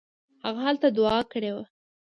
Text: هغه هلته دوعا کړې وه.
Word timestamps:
هغه 0.45 0.59
هلته 0.67 0.87
دوعا 0.97 1.19
کړې 1.31 1.51
وه. 1.55 1.63